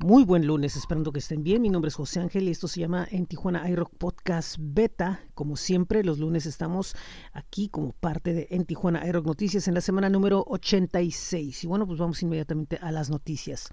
Muy 0.00 0.24
buen 0.24 0.46
lunes, 0.46 0.76
esperando 0.76 1.10
que 1.10 1.18
estén 1.18 1.42
bien. 1.42 1.60
Mi 1.60 1.70
nombre 1.70 1.88
es 1.88 1.96
José 1.96 2.20
Ángel 2.20 2.46
y 2.46 2.52
esto 2.52 2.68
se 2.68 2.78
llama 2.78 3.08
En 3.10 3.26
Tijuana 3.26 3.68
iRock 3.68 3.92
Podcast 3.96 4.54
Beta. 4.60 5.20
Como 5.34 5.56
siempre, 5.56 6.04
los 6.04 6.20
lunes 6.20 6.46
estamos 6.46 6.94
aquí 7.32 7.68
como 7.68 7.90
parte 7.94 8.32
de 8.32 8.46
En 8.52 8.64
Tijuana 8.64 9.04
iRock 9.08 9.26
Noticias 9.26 9.66
en 9.66 9.74
la 9.74 9.80
semana 9.80 10.08
número 10.08 10.44
86. 10.46 11.64
Y 11.64 11.66
bueno, 11.66 11.84
pues 11.84 11.98
vamos 11.98 12.22
inmediatamente 12.22 12.78
a 12.80 12.92
las 12.92 13.10
noticias. 13.10 13.70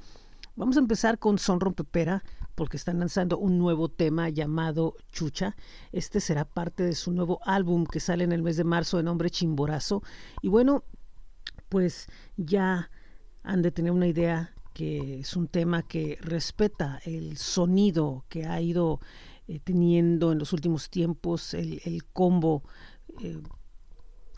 Vamos 0.56 0.78
a 0.78 0.80
empezar 0.80 1.20
con 1.20 1.38
Son 1.38 1.60
Rompepera 1.60 2.24
porque 2.56 2.78
están 2.78 2.98
lanzando 2.98 3.38
un 3.38 3.60
nuevo 3.60 3.88
tema 3.90 4.30
llamado 4.30 4.96
Chucha. 5.12 5.56
Este 5.92 6.20
será 6.20 6.44
parte 6.44 6.82
de 6.82 6.96
su 6.96 7.12
nuevo 7.12 7.40
álbum 7.46 7.86
que 7.86 8.00
sale 8.00 8.24
en 8.24 8.32
el 8.32 8.42
mes 8.42 8.58
de 8.58 8.64
marzo 8.64 8.98
de 8.98 9.04
nombre 9.04 9.30
Chimborazo. 9.30 10.02
Y 10.42 10.48
bueno, 10.48 10.86
pues 11.70 12.08
ya 12.36 12.90
han 13.44 13.62
de 13.62 13.70
tener 13.70 13.92
una 13.92 14.08
idea 14.08 14.55
que 14.76 15.22
es 15.22 15.38
un 15.38 15.48
tema 15.48 15.84
que 15.84 16.18
respeta 16.20 17.00
el 17.06 17.38
sonido 17.38 18.26
que 18.28 18.46
ha 18.46 18.60
ido 18.60 19.00
eh, 19.48 19.60
teniendo 19.64 20.34
en 20.34 20.40
los 20.40 20.52
últimos 20.52 20.90
tiempos 20.90 21.54
el, 21.54 22.04
combo 22.12 22.62
eh, 23.22 23.42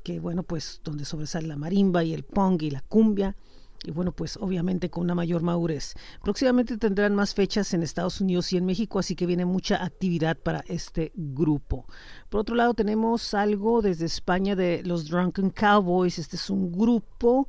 que 0.04 0.20
bueno 0.20 0.44
pues 0.44 0.80
donde 0.84 1.06
sobresale 1.06 1.48
la 1.48 1.58
marimba 1.58 2.04
y 2.04 2.14
el 2.14 2.24
pong 2.24 2.62
y 2.62 2.70
la 2.70 2.82
cumbia 2.82 3.36
y 3.84 3.92
bueno, 3.92 4.12
pues 4.12 4.38
obviamente 4.38 4.90
con 4.90 5.04
una 5.04 5.16
mayor 5.16 5.44
madurez. 5.44 5.94
Próximamente 6.24 6.78
tendrán 6.78 7.14
más 7.16 7.34
fechas 7.34 7.74
en 7.74 7.84
Estados 7.84 8.20
Unidos 8.20 8.52
y 8.52 8.58
en 8.58 8.66
México, 8.66 9.00
así 9.00 9.16
que 9.16 9.28
viene 9.28 9.46
mucha 9.46 9.84
actividad 9.84 10.36
para 10.36 10.64
este 10.68 11.12
grupo. 11.16 11.86
Por 12.30 12.42
otro 12.42 12.56
lado, 12.56 12.74
tenemos 12.74 13.34
algo 13.34 13.82
desde 13.82 14.06
España 14.06 14.56
de 14.56 14.82
los 14.84 15.08
Drunken 15.08 15.52
Cowboys. 15.52 16.18
Este 16.18 16.38
es 16.38 16.50
un 16.50 16.72
grupo 16.72 17.48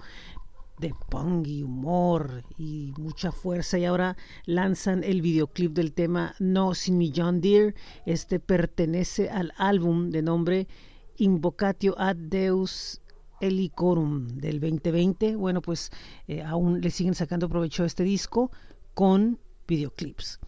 de 0.78 0.95
punk 1.09 1.46
y 1.46 1.62
humor 1.62 2.45
y 2.56 2.92
mucha 2.98 3.32
fuerza 3.32 3.78
y 3.78 3.84
ahora 3.84 4.16
lanzan 4.45 5.02
el 5.05 5.23
videoclip 5.23 5.73
del 5.73 5.92
tema 5.92 6.34
No 6.38 6.74
Sin 6.74 6.98
Mi 6.98 7.12
John 7.14 7.41
Deere. 7.41 7.74
Este 8.06 8.41
pertenece 8.41 9.28
al 9.30 9.53
álbum 9.56 10.11
de 10.11 10.22
nombre 10.22 10.69
Invocatio 11.16 11.94
ad 11.98 12.16
Deus 12.16 13.00
Elicorum 13.41 14.28
del 14.28 14.61
2020. 14.61 15.36
Bueno, 15.36 15.62
pues 15.62 15.91
eh, 16.28 16.42
aún 16.42 16.81
le 16.81 16.91
siguen 16.91 17.14
sacando 17.14 17.48
provecho 17.48 17.83
a 17.83 17.86
este 17.86 18.05
disco 18.05 18.50
con 18.94 19.38
videoclips. 19.66 20.38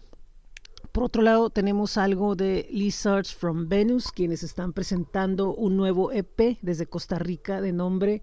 Por 0.93 1.05
otro 1.05 1.23
lado, 1.23 1.51
tenemos 1.51 1.97
algo 1.97 2.35
de 2.35 2.67
Lizards 2.71 3.33
from 3.33 3.69
Venus, 3.69 4.11
quienes 4.11 4.43
están 4.43 4.73
presentando 4.73 5.55
un 5.55 5.77
nuevo 5.77 6.11
EP 6.11 6.59
desde 6.63 6.87
Costa 6.87 7.19
Rica 7.19 7.61
de 7.61 7.73
nombre 7.73 8.23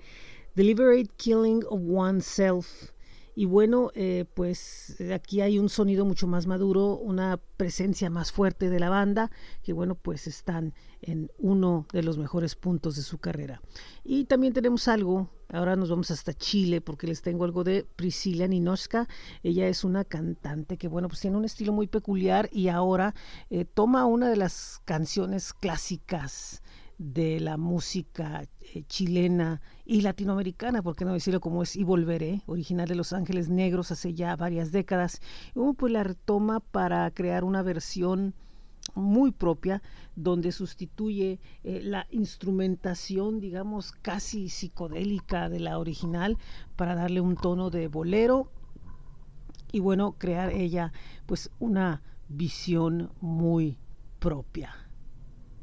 Deliberate 0.57 1.11
Killing 1.17 1.63
of 1.69 1.81
Oneself. 1.87 2.89
Y 3.35 3.45
bueno, 3.45 3.91
eh, 3.93 4.25
pues 4.33 4.99
aquí 5.13 5.41
hay 5.41 5.59
un 5.59 5.69
sonido 5.69 6.03
mucho 6.03 6.25
más 6.25 6.47
maduro, 6.47 6.95
una 6.95 7.39
presencia 7.57 8.09
más 8.09 8.31
fuerte 8.31 8.71
de 8.71 8.79
la 8.79 8.89
banda, 8.89 9.29
que 9.61 9.71
bueno, 9.71 9.93
pues 9.93 10.25
están 10.25 10.73
en 11.03 11.29
uno 11.37 11.85
de 11.93 12.01
los 12.01 12.17
mejores 12.17 12.55
puntos 12.55 12.95
de 12.95 13.03
su 13.03 13.19
carrera. 13.19 13.61
Y 14.03 14.25
también 14.25 14.53
tenemos 14.53 14.87
algo, 14.87 15.29
ahora 15.49 15.75
nos 15.75 15.91
vamos 15.91 16.09
hasta 16.09 16.33
Chile, 16.33 16.81
porque 16.81 17.05
les 17.05 17.21
tengo 17.21 17.45
algo 17.45 17.63
de 17.63 17.85
Priscila 17.95 18.47
Ninoska. 18.47 19.07
Ella 19.43 19.67
es 19.67 19.83
una 19.83 20.05
cantante 20.05 20.77
que 20.77 20.87
bueno, 20.87 21.07
pues 21.07 21.21
tiene 21.21 21.37
un 21.37 21.45
estilo 21.45 21.71
muy 21.71 21.85
peculiar 21.85 22.49
y 22.51 22.69
ahora 22.69 23.13
eh, 23.51 23.63
toma 23.63 24.07
una 24.07 24.27
de 24.27 24.37
las 24.37 24.81
canciones 24.85 25.53
clásicas 25.53 26.63
de 26.97 27.39
la 27.39 27.57
música 27.57 28.43
eh, 28.73 28.83
chilena 28.87 29.61
y 29.85 30.01
latinoamericana, 30.01 30.81
por 30.81 30.95
qué 30.95 31.05
no 31.05 31.13
decirlo 31.13 31.39
como 31.39 31.63
es 31.63 31.75
Y 31.75 31.83
Volveré, 31.83 32.41
original 32.47 32.87
de 32.87 32.95
Los 32.95 33.13
Ángeles 33.13 33.49
Negros 33.49 33.91
hace 33.91 34.13
ya 34.13 34.35
varias 34.35 34.71
décadas, 34.71 35.21
y 35.55 35.73
pues 35.73 35.93
la 35.93 36.03
retoma 36.03 36.59
para 36.59 37.09
crear 37.11 37.43
una 37.43 37.61
versión 37.61 38.33
muy 38.95 39.31
propia 39.31 39.81
donde 40.15 40.51
sustituye 40.51 41.39
eh, 41.63 41.81
la 41.83 42.07
instrumentación 42.09 43.41
digamos 43.41 43.91
casi 43.91 44.49
psicodélica 44.49 45.49
de 45.49 45.59
la 45.59 45.77
original 45.77 46.37
para 46.77 46.95
darle 46.95 47.19
un 47.19 47.35
tono 47.35 47.69
de 47.69 47.89
bolero 47.89 48.49
y 49.73 49.81
bueno 49.81 50.13
crear 50.13 50.51
ella 50.51 50.93
pues 51.25 51.51
una 51.59 52.01
visión 52.29 53.11
muy 53.19 53.77
propia 54.19 54.86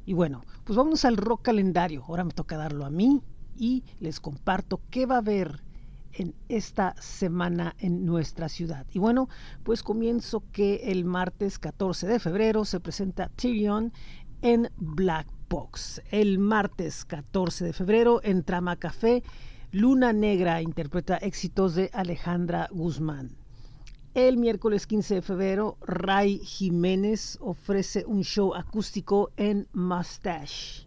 y 0.06 0.12
bueno, 0.12 0.42
pues 0.64 0.76
vamos 0.76 1.04
al 1.04 1.16
rock 1.16 1.42
calendario. 1.42 2.04
Ahora 2.06 2.24
me 2.24 2.32
toca 2.32 2.56
darlo 2.56 2.84
a 2.84 2.90
mí 2.90 3.22
y 3.56 3.84
les 4.00 4.20
comparto 4.20 4.80
qué 4.90 5.06
va 5.06 5.16
a 5.16 5.18
haber 5.18 5.62
en 6.12 6.34
esta 6.48 6.94
semana 7.00 7.74
en 7.78 8.04
nuestra 8.04 8.48
ciudad. 8.48 8.86
Y 8.92 8.98
bueno, 8.98 9.28
pues 9.62 9.82
comienzo 9.82 10.42
que 10.52 10.92
el 10.92 11.04
martes 11.04 11.58
14 11.58 12.06
de 12.06 12.20
febrero 12.20 12.64
se 12.64 12.80
presenta 12.80 13.30
Tyrion 13.34 13.92
en 14.42 14.70
Black 14.76 15.26
Box. 15.48 16.02
El 16.10 16.38
martes 16.38 17.04
14 17.04 17.64
de 17.64 17.72
febrero 17.72 18.20
en 18.22 18.44
Trama 18.44 18.76
Café, 18.76 19.22
Luna 19.72 20.12
Negra 20.12 20.62
interpreta 20.62 21.16
éxitos 21.16 21.74
de 21.74 21.90
Alejandra 21.92 22.68
Guzmán. 22.70 23.43
El 24.14 24.36
miércoles 24.36 24.86
15 24.86 25.16
de 25.16 25.22
febrero, 25.22 25.76
Ray 25.80 26.38
Jiménez 26.38 27.36
ofrece 27.40 28.04
un 28.06 28.22
show 28.22 28.54
acústico 28.54 29.32
en 29.36 29.66
Mustache. 29.72 30.86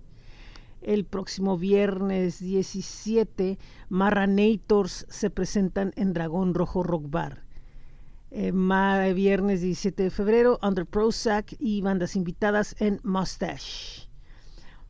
El 0.81 1.03
próximo 1.03 1.57
viernes 1.57 2.39
17, 2.39 3.59
Marranators 3.89 5.05
se 5.09 5.29
presentan 5.29 5.91
en 5.97 6.13
Dragón 6.13 6.53
Rojo 6.53 6.83
Rock 6.83 7.09
Bar. 7.09 7.43
Eh, 8.31 8.53
viernes 9.13 9.59
17 9.59 10.03
de 10.03 10.09
febrero, 10.09 10.57
Under 10.63 10.85
Prozac 10.85 11.53
y 11.59 11.81
bandas 11.81 12.15
invitadas 12.15 12.77
en 12.79 13.01
Mustache. 13.03 14.07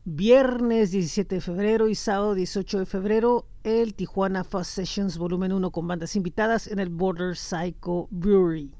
Viernes 0.04 0.92
17 0.92 1.34
de 1.34 1.40
febrero 1.40 1.88
y 1.88 1.96
sábado 1.96 2.36
18 2.36 2.78
de 2.78 2.86
febrero, 2.86 3.46
el 3.68 3.94
Tijuana 3.94 4.44
Fast 4.44 4.70
Sessions 4.70 5.18
Volumen 5.18 5.52
1 5.52 5.70
con 5.70 5.86
bandas 5.86 6.16
invitadas 6.16 6.68
en 6.68 6.78
el 6.78 6.88
Border 6.88 7.36
Psycho 7.36 8.08
Brewery. 8.10 8.72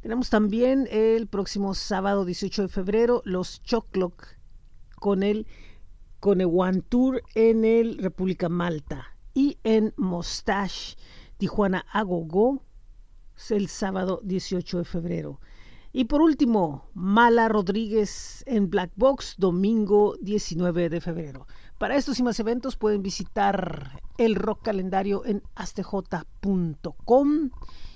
Tenemos 0.00 0.30
también 0.30 0.88
el 0.90 1.26
próximo 1.26 1.74
sábado 1.74 2.24
18 2.24 2.62
de 2.62 2.68
febrero 2.68 3.20
los 3.26 3.62
Choclock 3.62 4.26
con 4.98 5.22
el 5.22 5.46
One 6.22 6.80
Tour 6.88 7.22
en 7.34 7.66
el 7.66 7.98
República 7.98 8.48
Malta 8.48 9.14
y 9.34 9.58
en 9.64 9.92
Mostache 9.98 10.96
Tijuana 11.36 11.84
Agogo 11.92 12.62
el 13.50 13.68
sábado 13.68 14.20
18 14.24 14.78
de 14.78 14.84
febrero. 14.84 15.40
Y 15.92 16.04
por 16.04 16.22
último, 16.22 16.88
Mala 16.94 17.48
Rodríguez 17.48 18.44
en 18.46 18.68
Black 18.70 18.92
Box, 18.96 19.34
domingo 19.38 20.16
19 20.20 20.88
de 20.88 21.00
febrero. 21.00 21.46
Para 21.78 21.94
estos 21.94 22.18
y 22.18 22.24
más 22.24 22.40
eventos 22.40 22.76
pueden 22.76 23.02
visitar 23.02 24.02
el 24.18 24.34
rock 24.34 24.62
calendario 24.64 25.24
en 25.24 25.44
astj.com. 25.54 27.50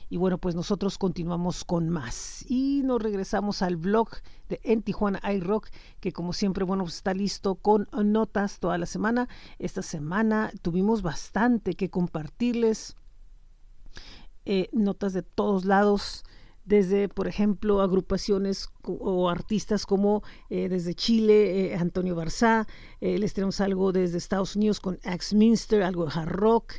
Y 0.09 0.19
bueno, 0.19 0.39
pues 0.39 0.55
nosotros 0.55 0.99
continuamos 0.99 1.65
con 1.65 1.89
más. 1.89 2.45
Y 2.49 2.83
nos 2.85 3.03
regresamos 3.03 3.61
al 3.61 3.77
blog 3.77 4.09
de 4.49 4.61
En 4.63 4.83
Tijuana 4.83 5.21
iRock, 5.33 5.69
que 5.99 6.13
como 6.13 6.33
siempre, 6.33 6.65
bueno, 6.65 6.85
pues 6.85 6.97
está 6.97 7.13
listo 7.13 7.57
con 7.57 7.89
notas 7.93 8.61
toda 8.61 8.79
la 8.79 8.87
semana. 8.87 9.29
Esta 9.59 9.83
semana 9.83 10.53
tuvimos 10.63 11.03
bastante 11.03 11.75
que 11.75 11.91
compartirles. 11.91 12.95
Eh, 14.45 14.69
notas 14.73 15.13
de 15.13 15.23
todos 15.23 15.65
lados 15.65 16.25
desde, 16.65 17.09
por 17.09 17.27
ejemplo, 17.27 17.81
agrupaciones 17.81 18.69
o 18.83 19.29
artistas 19.29 19.85
como 19.85 20.23
eh, 20.49 20.69
desde 20.69 20.95
Chile, 20.95 21.73
eh, 21.73 21.77
Antonio 21.77 22.15
Barzá, 22.15 22.67
eh, 23.01 23.19
les 23.19 23.35
tenemos 23.35 23.61
algo 23.61 23.93
desde 23.93 24.19
Estados 24.19 24.55
Unidos 24.55 24.79
con 24.79 24.99
Axminster, 25.05 25.83
algo 25.83 26.07
de 26.07 26.13
hard 26.15 26.29
rock, 26.29 26.75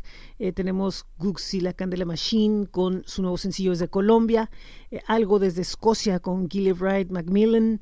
tenemos 0.55 1.05
Guxy 1.19 1.61
La 1.61 1.71
Candela 1.71 2.03
Machine 2.03 2.67
con 2.67 3.03
su 3.05 3.21
nuevo 3.21 3.37
sencillo 3.37 3.71
desde 3.71 3.87
Colombia, 3.87 4.49
algo 5.07 5.39
desde 5.39 5.61
Escocia 5.61 6.19
con 6.19 6.49
Wright 6.49 7.09
Macmillan, 7.11 7.81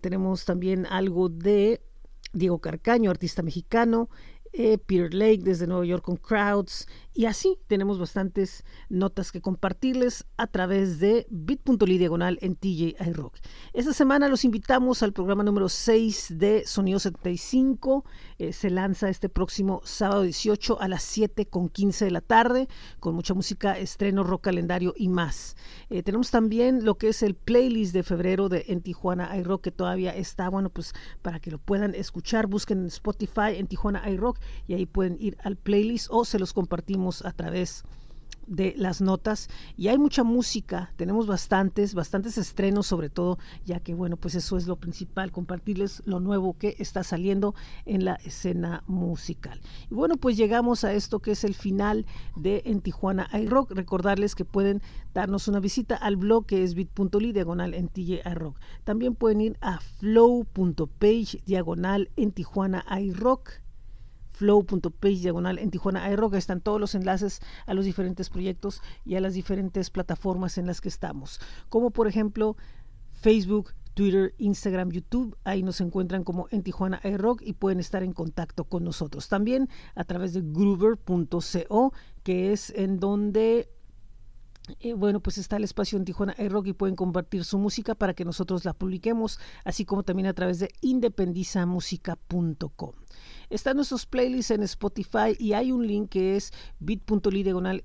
tenemos 0.00 0.44
también 0.44 0.86
algo 0.86 1.28
de 1.28 1.80
Diego 2.32 2.60
Carcaño, 2.60 3.10
artista 3.10 3.42
mexicano, 3.42 4.08
Peter 4.52 5.12
Lake 5.12 5.40
desde 5.42 5.66
Nueva 5.66 5.86
York 5.86 6.04
con 6.04 6.16
Crowds, 6.18 6.86
y 7.18 7.26
así 7.26 7.58
tenemos 7.66 7.98
bastantes 7.98 8.64
notas 8.88 9.32
que 9.32 9.40
compartirles 9.40 10.24
a 10.36 10.46
través 10.46 11.00
de 11.00 11.26
bit.ly 11.30 11.98
diagonal 11.98 12.38
en 12.42 12.54
TJ 12.54 12.94
iRock. 13.08 13.34
Esta 13.72 13.92
semana 13.92 14.28
los 14.28 14.44
invitamos 14.44 15.02
al 15.02 15.12
programa 15.12 15.42
número 15.42 15.68
6 15.68 16.34
de 16.38 16.64
Sonido 16.64 17.00
75. 17.00 18.04
Eh, 18.38 18.52
se 18.52 18.70
lanza 18.70 19.08
este 19.08 19.28
próximo 19.28 19.80
sábado 19.82 20.22
18 20.22 20.80
a 20.80 20.86
las 20.86 21.02
7 21.02 21.46
con 21.46 21.68
15 21.68 22.04
de 22.04 22.10
la 22.12 22.20
tarde, 22.20 22.68
con 23.00 23.16
mucha 23.16 23.34
música, 23.34 23.76
estreno, 23.76 24.22
rock 24.22 24.44
calendario 24.44 24.94
y 24.96 25.08
más. 25.08 25.56
Eh, 25.90 26.04
tenemos 26.04 26.30
también 26.30 26.84
lo 26.84 26.98
que 26.98 27.08
es 27.08 27.24
el 27.24 27.34
playlist 27.34 27.94
de 27.94 28.04
febrero 28.04 28.48
de 28.48 28.64
En 28.68 28.80
Tijuana 28.80 29.36
iRock, 29.38 29.62
que 29.62 29.72
todavía 29.72 30.14
está, 30.14 30.50
bueno, 30.50 30.70
pues 30.70 30.92
para 31.22 31.40
que 31.40 31.50
lo 31.50 31.58
puedan 31.58 31.96
escuchar, 31.96 32.46
busquen 32.46 32.78
en 32.78 32.86
Spotify 32.86 33.56
en 33.56 33.66
Tijuana 33.66 34.08
iRock 34.08 34.38
y 34.68 34.74
ahí 34.74 34.86
pueden 34.86 35.16
ir 35.18 35.36
al 35.42 35.56
playlist 35.56 36.06
o 36.10 36.24
se 36.24 36.38
los 36.38 36.52
compartimos 36.52 37.07
a 37.24 37.32
través 37.32 37.84
de 38.48 38.74
las 38.76 39.00
notas 39.00 39.48
y 39.76 39.88
hay 39.88 39.98
mucha 39.98 40.24
música, 40.24 40.92
tenemos 40.96 41.26
bastantes, 41.26 41.94
bastantes 41.94 42.38
estrenos 42.38 42.86
sobre 42.86 43.10
todo, 43.10 43.38
ya 43.64 43.80
que 43.80 43.94
bueno, 43.94 44.16
pues 44.16 44.34
eso 44.34 44.56
es 44.56 44.66
lo 44.66 44.76
principal, 44.76 45.30
compartirles 45.30 46.02
lo 46.06 46.18
nuevo 46.18 46.56
que 46.56 46.74
está 46.78 47.04
saliendo 47.04 47.54
en 47.84 48.04
la 48.04 48.14
escena 48.24 48.82
musical. 48.86 49.60
Y 49.90 49.94
bueno, 49.94 50.16
pues 50.16 50.36
llegamos 50.36 50.84
a 50.84 50.92
esto 50.92 51.20
que 51.20 51.32
es 51.32 51.44
el 51.44 51.54
final 51.54 52.06
de 52.36 52.62
En 52.64 52.80
Tijuana 52.80 53.28
iRock. 53.32 53.72
Recordarles 53.72 54.34
que 54.34 54.44
pueden 54.44 54.82
darnos 55.14 55.48
una 55.48 55.60
visita 55.60 55.96
al 55.96 56.16
blog 56.16 56.46
que 56.46 56.64
es 56.64 56.74
bit.ly 56.74 57.32
diagonal 57.32 57.74
en 57.74 57.90
iRock. 57.94 58.58
También 58.84 59.14
pueden 59.14 59.40
ir 59.40 59.58
a 59.60 59.80
flow.page 59.80 61.42
diagonal 61.44 62.10
en 62.16 62.32
Tijuana 62.32 62.84
iRock 63.00 63.50
flow.page 64.38 65.16
diagonal 65.16 65.58
en 65.58 65.70
Tijuana 65.70 66.10
iRock. 66.12 66.34
Están 66.34 66.60
todos 66.60 66.80
los 66.80 66.94
enlaces 66.94 67.40
a 67.66 67.74
los 67.74 67.84
diferentes 67.84 68.30
proyectos 68.30 68.80
y 69.04 69.16
a 69.16 69.20
las 69.20 69.34
diferentes 69.34 69.90
plataformas 69.90 70.58
en 70.58 70.66
las 70.66 70.80
que 70.80 70.88
estamos, 70.88 71.40
como 71.68 71.90
por 71.90 72.06
ejemplo 72.06 72.56
Facebook, 73.10 73.74
Twitter, 73.94 74.32
Instagram, 74.38 74.92
YouTube. 74.92 75.36
Ahí 75.42 75.64
nos 75.64 75.80
encuentran 75.80 76.22
como 76.22 76.46
en 76.52 76.62
Tijuana 76.62 77.00
iRock 77.02 77.42
y 77.42 77.54
pueden 77.54 77.80
estar 77.80 78.04
en 78.04 78.12
contacto 78.12 78.62
con 78.64 78.84
nosotros. 78.84 79.28
También 79.28 79.68
a 79.96 80.04
través 80.04 80.34
de 80.34 80.42
groover.co, 80.42 81.92
que 82.22 82.52
es 82.52 82.70
en 82.70 83.00
donde 83.00 83.68
eh, 84.80 84.94
bueno, 84.94 85.20
pues 85.20 85.38
está 85.38 85.56
el 85.56 85.64
espacio 85.64 85.98
en 85.98 86.04
Tijuana 86.04 86.34
iRock 86.38 86.68
y 86.68 86.72
pueden 86.72 86.96
compartir 86.96 87.44
su 87.44 87.58
música 87.58 87.94
para 87.94 88.14
que 88.14 88.24
nosotros 88.24 88.64
la 88.64 88.72
publiquemos, 88.72 89.38
así 89.64 89.84
como 89.84 90.02
también 90.02 90.26
a 90.26 90.34
través 90.34 90.58
de 90.58 90.70
independizamusica.com. 90.80 92.92
Están 93.50 93.76
nuestros 93.76 94.06
playlists 94.06 94.50
en 94.50 94.62
Spotify 94.62 95.36
y 95.38 95.52
hay 95.54 95.72
un 95.72 95.86
link 95.86 96.10
que 96.10 96.36
es 96.36 96.52
bit.ly 96.80 97.42
diagonal 97.42 97.82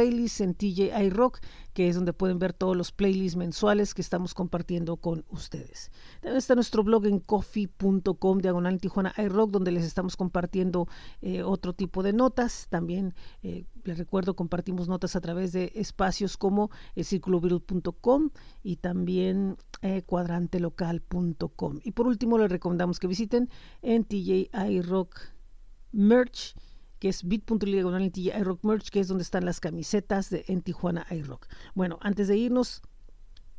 playlists 0.00 0.40
en 0.40 0.54
TJ 0.54 1.10
Rock, 1.10 1.40
que 1.74 1.86
es 1.86 1.94
donde 1.94 2.14
pueden 2.14 2.38
ver 2.38 2.54
todos 2.54 2.74
los 2.74 2.90
playlists 2.90 3.36
mensuales 3.36 3.92
que 3.92 4.00
estamos 4.00 4.32
compartiendo 4.32 4.96
con 4.96 5.26
ustedes. 5.28 5.90
También 6.22 6.38
está 6.38 6.54
nuestro 6.54 6.82
blog 6.82 7.04
en 7.04 7.20
coffee.com, 7.20 8.38
diagonal 8.38 8.80
Tijuana 8.80 9.12
iRock, 9.18 9.50
donde 9.50 9.72
les 9.72 9.84
estamos 9.84 10.16
compartiendo 10.16 10.88
eh, 11.20 11.42
otro 11.42 11.74
tipo 11.74 12.02
de 12.02 12.14
notas. 12.14 12.66
También 12.70 13.14
eh, 13.42 13.66
les 13.84 13.98
recuerdo, 13.98 14.34
compartimos 14.34 14.88
notas 14.88 15.16
a 15.16 15.20
través 15.20 15.52
de 15.52 15.70
espacios 15.74 16.38
como 16.38 16.70
el 16.96 17.04
y 18.62 18.76
también 18.76 19.58
eh, 19.82 20.00
cuadrantelocal.com. 20.00 21.80
Y 21.84 21.92
por 21.92 22.06
último, 22.06 22.38
les 22.38 22.50
recomendamos 22.50 22.98
que 22.98 23.06
visiten 23.06 23.50
en 23.82 24.04
TJ 24.04 24.48
iRock 24.66 25.20
Merch 25.92 26.54
que 27.00 27.08
es 27.08 27.24
bit.ly 27.24 27.72
diagonal 27.72 28.12
iRock 28.14 28.62
Merch, 28.62 28.90
que 28.90 29.00
es 29.00 29.08
donde 29.08 29.22
están 29.22 29.44
las 29.44 29.58
camisetas 29.58 30.30
de 30.30 30.44
en 30.46 30.62
Tijuana 30.62 31.06
iRock. 31.10 31.48
Bueno, 31.74 31.98
antes 32.02 32.28
de 32.28 32.36
irnos, 32.36 32.82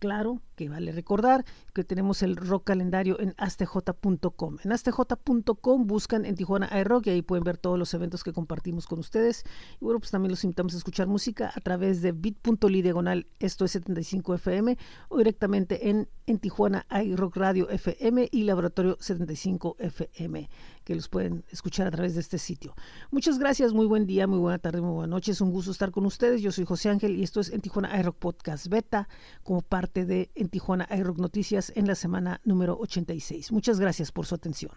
claro 0.01 0.41
que 0.55 0.69
vale 0.69 0.91
recordar 0.91 1.45
que 1.73 1.83
tenemos 1.83 2.23
el 2.23 2.35
rock 2.35 2.65
calendario 2.65 3.19
en 3.19 3.33
astj.com. 3.37 4.57
En 4.63 4.71
astj.com 4.71 5.87
buscan 5.87 6.25
en 6.25 6.35
Tijuana 6.35 6.69
iRock 6.79 7.07
y 7.07 7.09
ahí 7.11 7.21
pueden 7.21 7.43
ver 7.43 7.57
todos 7.57 7.77
los 7.77 7.93
eventos 7.93 8.23
que 8.23 8.33
compartimos 8.33 8.87
con 8.87 8.99
ustedes. 8.99 9.43
Y 9.79 9.85
bueno, 9.85 9.99
pues 9.99 10.11
también 10.11 10.31
los 10.31 10.43
invitamos 10.43 10.73
a 10.73 10.77
escuchar 10.77 11.07
música 11.07 11.51
a 11.55 11.59
través 11.61 12.01
de 12.01 12.11
bit.ly 12.11 12.81
diagonal, 12.81 13.27
esto 13.39 13.65
es 13.65 13.71
75 13.71 14.35
FM, 14.35 14.77
o 15.09 15.17
directamente 15.17 15.89
en, 15.89 16.09
en 16.27 16.39
Tijuana 16.39 16.85
iRock 17.03 17.37
Radio 17.37 17.69
FM 17.69 18.29
y 18.31 18.43
Laboratorio 18.43 18.97
75 18.99 19.77
FM 19.79 20.49
que 20.83 20.95
los 20.95 21.07
pueden 21.07 21.43
escuchar 21.49 21.87
a 21.87 21.91
través 21.91 22.15
de 22.15 22.21
este 22.21 22.37
sitio. 22.37 22.75
Muchas 23.11 23.39
gracias, 23.39 23.73
muy 23.73 23.85
buen 23.85 24.05
día, 24.05 24.27
muy 24.27 24.39
buena 24.39 24.57
tarde, 24.57 24.81
muy 24.81 24.93
buena 24.93 25.11
noche. 25.11 25.31
Es 25.31 25.41
un 25.41 25.51
gusto 25.51 25.71
estar 25.71 25.91
con 25.91 26.05
ustedes. 26.05 26.41
Yo 26.41 26.51
soy 26.51 26.65
José 26.65 26.89
Ángel 26.89 27.15
y 27.15 27.23
esto 27.23 27.39
es 27.39 27.49
en 27.49 27.61
Tijuana 27.61 27.99
iRock 27.99 28.17
Podcast 28.17 28.67
Beta 28.67 29.07
como 29.43 29.61
parte 29.61 30.05
de 30.05 30.29
En 30.35 30.49
Tijuana 30.49 30.87
iRock 30.95 31.17
Noticias 31.17 31.71
en 31.75 31.87
la 31.87 31.95
semana 31.95 32.41
número 32.43 32.77
86. 32.79 33.51
Muchas 33.51 33.79
gracias 33.79 34.11
por 34.11 34.25
su 34.25 34.35
atención. 34.35 34.71